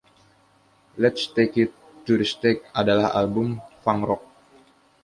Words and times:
"Let's 0.97 1.27
Take 1.27 1.57
It 1.65 1.71
to 2.07 2.13
the 2.21 2.25
Stage" 2.33 2.61
adalah 2.81 3.09
album 3.21 3.47
funk 3.85 4.01
rock. 4.09 4.23